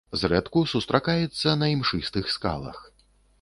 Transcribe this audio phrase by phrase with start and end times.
[0.19, 2.83] Зрэдку сустракаецца на імшыстых скалах.